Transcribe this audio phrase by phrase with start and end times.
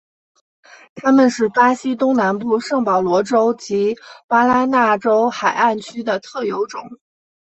[0.95, 6.97] 它们是巴西东南部圣保罗州及巴拉那州海岸区的特有种。